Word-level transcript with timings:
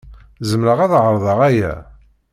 Zemreɣ 0.49 0.79
ad 0.85 0.93
ɛerḍeɣ 1.03 1.39
aya? 1.49 1.73